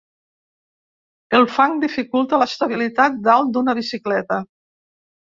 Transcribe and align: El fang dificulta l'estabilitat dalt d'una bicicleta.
El 1.41 1.45
fang 1.59 1.77
dificulta 1.85 2.41
l'estabilitat 2.45 3.23
dalt 3.31 3.55
d'una 3.55 3.81
bicicleta. 3.85 4.45